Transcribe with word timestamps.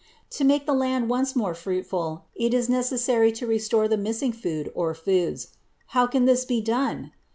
To 0.31 0.43
make 0.43 0.65
the 0.65 0.73
land 0.73 1.11
once 1.11 1.35
more 1.35 1.53
fruitful 1.53 2.25
it 2.33 2.55
is 2.55 2.67
necessary 2.67 3.31
to 3.33 3.45
restore 3.45 3.87
the 3.87 3.97
missing 4.01 4.31
food 4.31 4.71
or 4.73 4.95
foods. 4.95 5.49
How 5.89 6.07
can 6.07 6.25
this 6.25 6.43
be 6.43 6.59
done? 6.59 7.11